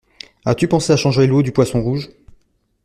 [0.45, 2.09] As-tu pensé à changer l'eau du poisson rouge?